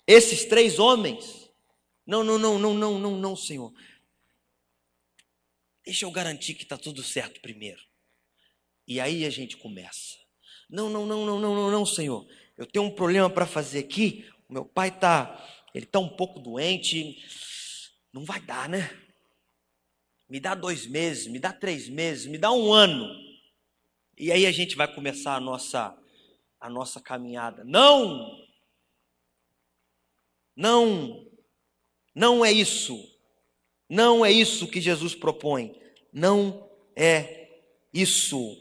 [0.08, 1.52] esses três homens?
[2.06, 3.74] Não, não, não, não, não, não, não, Senhor.
[5.84, 7.82] Deixa eu garantir que está tudo certo primeiro.
[8.88, 10.16] E aí a gente começa.
[10.70, 12.26] Não, não, não, não, não, não, não, Senhor
[12.58, 15.40] eu tenho um problema para fazer aqui, o meu pai está,
[15.78, 17.24] ele está um pouco doente,
[18.12, 18.90] não vai dar, né?
[20.28, 23.08] Me dá dois meses, me dá três meses, me dá um ano.
[24.18, 25.96] E aí a gente vai começar a nossa,
[26.60, 27.64] a nossa caminhada.
[27.64, 28.44] Não!
[30.56, 31.30] Não!
[32.16, 32.98] Não é isso.
[33.88, 35.80] Não é isso que Jesus propõe.
[36.12, 37.62] Não é
[37.94, 38.58] isso.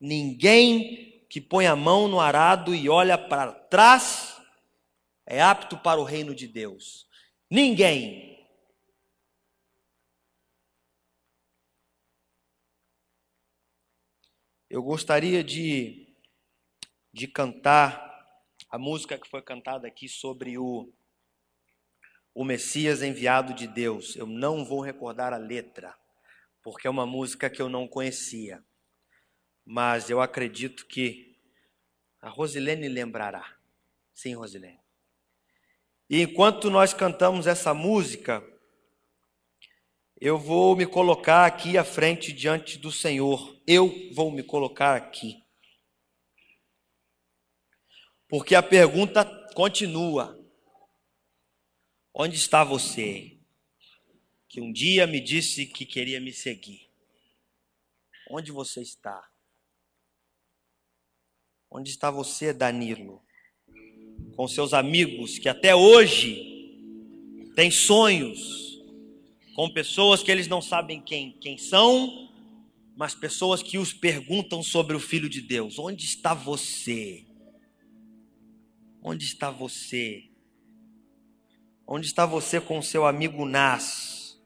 [0.00, 4.36] Ninguém que põe a mão no arado e olha para trás
[5.26, 7.06] é apto para o reino de Deus.
[7.50, 8.36] Ninguém.
[14.70, 16.08] Eu gostaria de,
[17.12, 18.04] de cantar
[18.68, 20.92] a música que foi cantada aqui sobre o,
[22.34, 24.14] o Messias enviado de Deus.
[24.16, 25.96] Eu não vou recordar a letra,
[26.62, 28.64] porque é uma música que eu não conhecia
[29.66, 31.36] mas eu acredito que
[32.20, 33.58] a Rosilene lembrará.
[34.14, 34.78] Sim, Rosilene.
[36.08, 38.42] E enquanto nós cantamos essa música,
[40.20, 43.60] eu vou me colocar aqui à frente diante do Senhor.
[43.66, 45.44] Eu vou me colocar aqui.
[48.28, 50.38] Porque a pergunta continua:
[52.14, 53.36] Onde está você?
[54.48, 56.88] Que um dia me disse que queria me seguir.
[58.30, 59.28] Onde você está?
[61.76, 63.22] Onde está você, Danilo?
[64.34, 66.72] Com seus amigos que até hoje
[67.54, 68.82] têm sonhos,
[69.54, 72.32] com pessoas que eles não sabem quem, quem são,
[72.96, 77.26] mas pessoas que os perguntam sobre o Filho de Deus: onde está você?
[79.02, 80.30] Onde está você?
[81.86, 84.42] Onde está você com seu amigo Nas?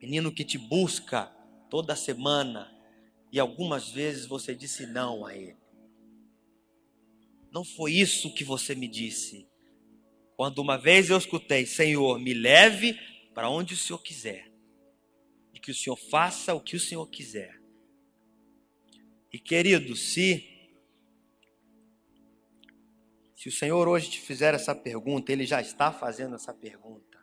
[0.00, 1.24] Menino que te busca
[1.68, 2.77] toda semana,
[3.32, 5.56] e algumas vezes você disse não a Ele.
[7.50, 9.48] Não foi isso que você me disse.
[10.36, 12.98] Quando uma vez eu escutei, Senhor, me leve
[13.34, 14.50] para onde o Senhor quiser,
[15.52, 17.58] e que o Senhor faça o que o Senhor quiser.
[19.32, 20.54] E querido, se
[23.34, 27.18] se o Senhor hoje te fizer essa pergunta, Ele já está fazendo essa pergunta.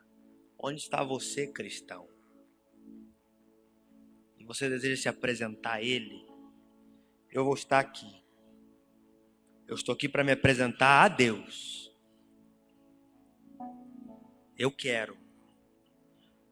[0.57, 2.07] Onde está você, cristão?
[4.45, 6.25] Você deseja se apresentar a Ele,
[7.31, 8.23] eu vou estar aqui.
[9.67, 11.91] Eu estou aqui para me apresentar a Deus.
[14.57, 15.17] Eu quero.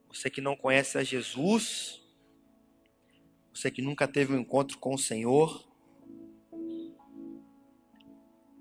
[0.10, 2.02] Você que não conhece a Jesus,
[3.54, 5.72] você que nunca teve um encontro com o Senhor,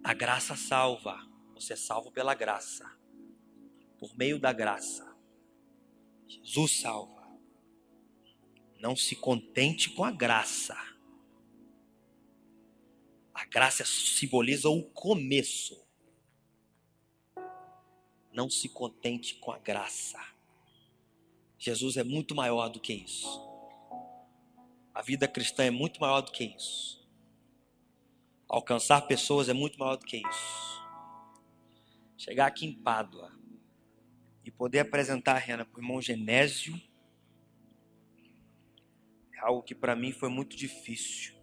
[0.05, 1.19] a graça salva.
[1.55, 2.91] Você é salvo pela graça.
[3.99, 5.17] Por meio da graça.
[6.27, 7.22] Jesus salva.
[8.83, 10.77] Não se contente com a graça.
[13.33, 15.87] A graça simboliza o começo.
[18.33, 20.21] Não se contente com a graça.
[21.57, 23.41] Jesus é muito maior do que isso.
[24.93, 27.09] A vida cristã é muito maior do que isso.
[28.49, 30.83] Alcançar pessoas é muito maior do que isso.
[32.19, 33.31] Chegar aqui em Pádua
[34.45, 36.83] e poder apresentar a Rena para o irmão Genésio
[39.43, 41.35] algo que para mim foi muito difícil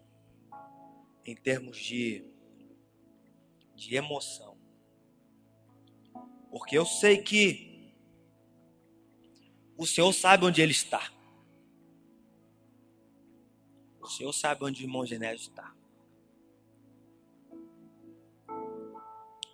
[1.24, 2.24] em termos de,
[3.74, 4.56] de emoção.
[6.50, 7.94] Porque eu sei que
[9.76, 11.12] o Senhor sabe onde ele está.
[14.00, 15.74] O Senhor sabe onde o irmão Genésio está.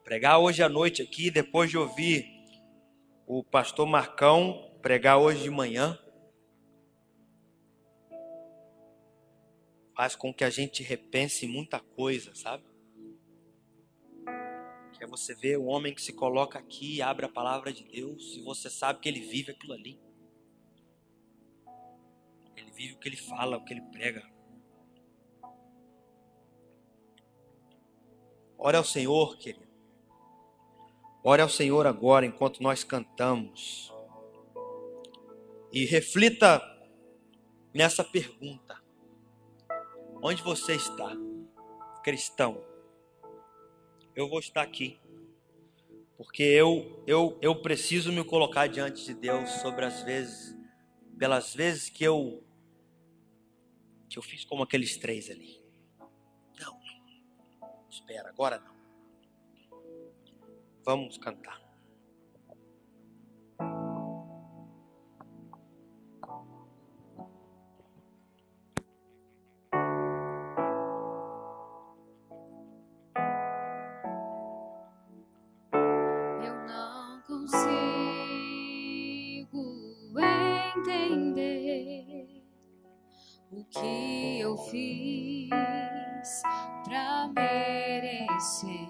[0.04, 2.26] Pregar hoje à noite aqui, depois de ouvir
[3.26, 5.98] o pastor Marcão pregar hoje de manhã,
[9.96, 12.62] faz com que a gente repense muita coisa, sabe?
[14.92, 18.36] Que é você ver o homem que se coloca aqui abre a palavra de Deus
[18.36, 19.98] e você sabe que ele vive aquilo ali.
[22.54, 24.22] Ele vive o que ele fala, o que ele prega.
[28.58, 29.66] Ore ao Senhor, querido.
[31.24, 33.92] Ore ao Senhor agora enquanto nós cantamos.
[35.72, 36.62] E reflita
[37.72, 38.85] nessa pergunta.
[40.22, 41.12] Onde você está,
[42.02, 42.62] cristão?
[44.14, 44.98] Eu vou estar aqui.
[46.16, 50.56] Porque eu, eu, eu preciso me colocar diante de Deus sobre as vezes,
[51.18, 52.42] pelas vezes que eu
[54.08, 55.60] que eu fiz como aqueles três ali.
[56.58, 56.80] Não.
[57.90, 58.74] Espera, agora não.
[60.84, 61.65] Vamos cantar.
[84.76, 86.42] Fiz
[86.84, 88.88] pra merecer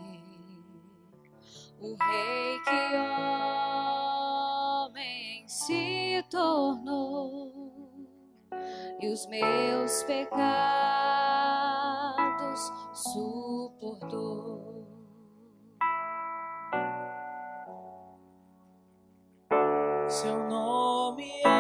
[1.80, 2.96] o rei que
[4.88, 7.52] homem se tornou
[9.00, 10.32] e os meus pecados
[12.92, 14.56] suportou.
[20.08, 21.55] Seu nome é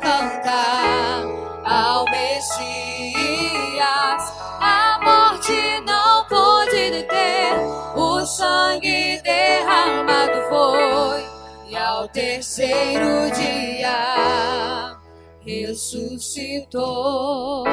[0.00, 1.22] terra canta
[1.64, 3.12] ao Messias.
[4.60, 7.54] A morte não pôde deter,
[7.94, 11.24] o sangue derramado foi.
[11.68, 14.96] E ao terceiro dia
[15.44, 17.64] ressuscitou.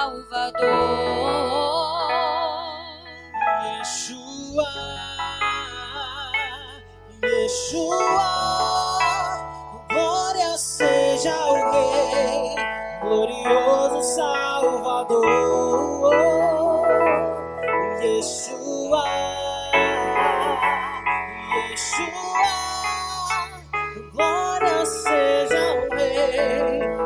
[0.00, 0.64] Salvador.
[3.66, 4.70] Yeshua,
[7.22, 8.30] Yeshua,
[9.90, 12.56] glória seja ao Rei,
[13.02, 15.20] glorioso Salvador.
[18.00, 19.04] Yeshua,
[21.68, 22.56] Yeshua,
[24.14, 26.99] glória seja ao Rei,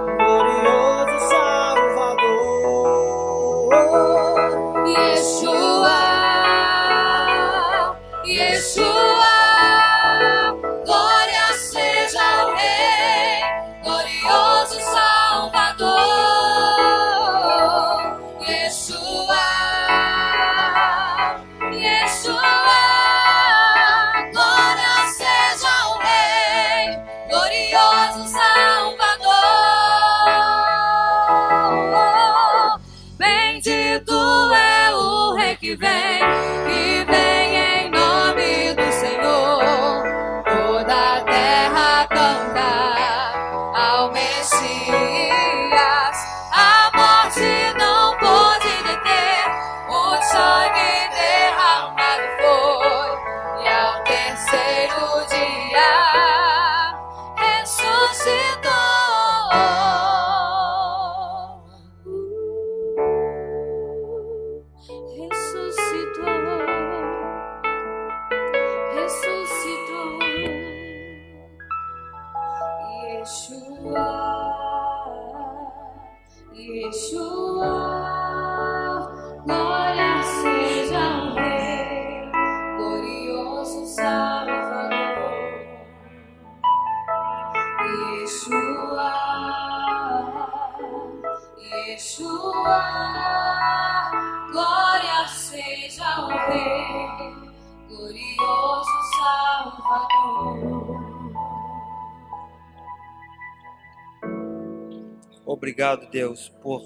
[105.65, 106.83] Obrigado, Deus, por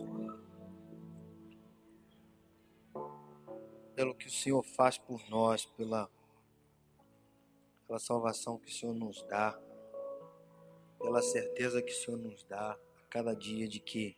[3.96, 6.08] pelo que o Senhor faz por nós, pela
[7.88, 9.60] pela salvação que o Senhor nos dá,
[11.02, 14.16] pela certeza que o Senhor nos dá a cada dia de que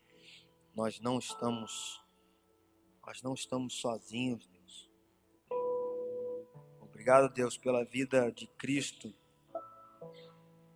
[0.76, 2.04] nós não estamos
[3.06, 4.90] nós não estamos sozinhos, Deus.
[6.82, 9.10] Obrigado, Deus, pela vida de Cristo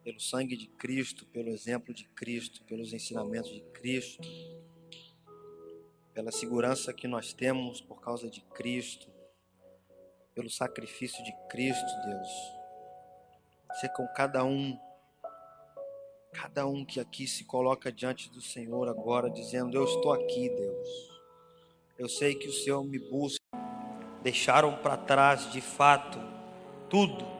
[0.04, 4.28] pelo sangue de Cristo, pelo exemplo de Cristo, pelos ensinamentos de Cristo,
[6.12, 9.10] pela segurança que nós temos por causa de Cristo,
[10.34, 12.28] pelo sacrifício de Cristo, Deus.
[13.80, 14.78] Ser com cada um,
[16.32, 20.88] cada um que aqui se coloca diante do Senhor agora, dizendo: Eu estou aqui, Deus.
[21.98, 23.42] Eu sei que o Senhor me busca.
[24.22, 26.18] Deixaram para trás, de fato,
[26.88, 27.33] tudo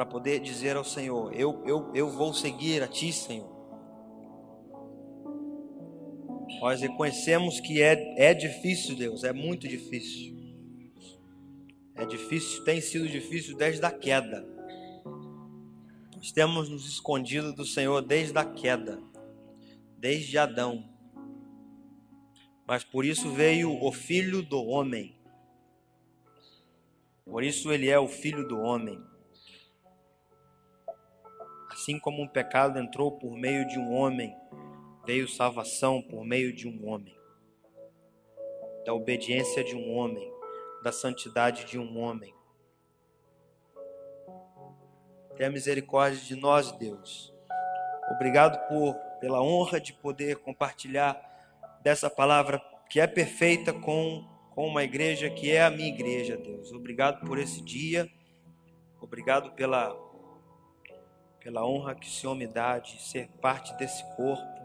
[0.00, 3.54] para poder dizer ao Senhor: eu, eu, eu vou seguir a Ti, Senhor.
[6.58, 10.34] Nós reconhecemos que é, é difícil, Deus, é muito difícil.
[11.94, 14.42] É difícil, tem sido difícil desde a queda.
[16.16, 18.98] Nós temos nos escondido do Senhor desde a queda,
[19.98, 20.88] desde Adão.
[22.66, 25.14] Mas por isso veio o Filho do Homem.
[27.22, 29.10] Por isso ele é o Filho do Homem.
[31.80, 34.36] Assim como o pecado entrou por meio de um homem,
[35.06, 37.16] veio salvação por meio de um homem.
[38.84, 40.30] Da obediência de um homem,
[40.84, 42.34] da santidade de um homem.
[45.36, 47.32] Tenha misericórdia de nós, Deus.
[48.10, 51.18] Obrigado por pela honra de poder compartilhar
[51.82, 52.60] dessa palavra
[52.90, 56.72] que é perfeita com com uma igreja que é a minha igreja, Deus.
[56.72, 58.06] Obrigado por esse dia.
[59.00, 60.09] Obrigado pela
[61.40, 64.60] pela honra que o Senhor me dá de ser parte desse corpo.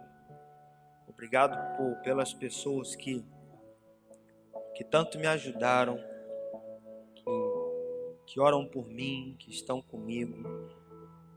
[1.07, 3.25] Obrigado por, pelas pessoas que,
[4.75, 5.97] que tanto me ajudaram,
[7.15, 7.23] que,
[8.27, 10.35] que oram por mim, que estão comigo.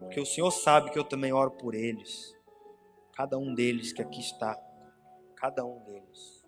[0.00, 2.36] Porque o Senhor sabe que eu também oro por eles.
[3.14, 4.58] Cada um deles que aqui está.
[5.36, 6.44] Cada um deles.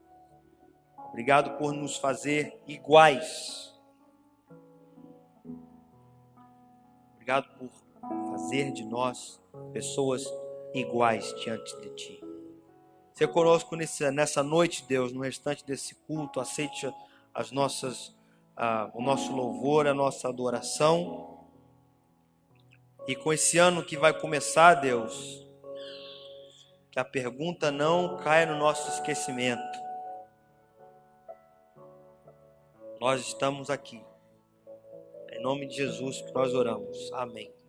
[1.09, 3.73] Obrigado por nos fazer iguais.
[7.15, 7.80] Obrigado por
[8.41, 9.39] fazer de nós
[9.73, 10.25] pessoas
[10.73, 12.25] iguais diante de Ti.
[13.13, 16.91] Ser conosco nessa, nessa noite, Deus, no restante desse culto, aceite
[17.35, 18.17] as nossas,
[18.57, 21.39] ah, o nosso louvor, a nossa adoração.
[23.07, 25.47] E com esse ano que vai começar, Deus,
[26.91, 29.79] Que a pergunta não caia no nosso esquecimento.
[33.01, 34.05] Nós estamos aqui.
[35.31, 37.13] Em nome de Jesus que nós oramos.
[37.13, 37.60] Amém.